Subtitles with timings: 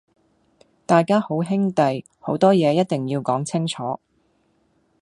[0.87, 3.99] 大家好兄弟，好多嘢一定要講清楚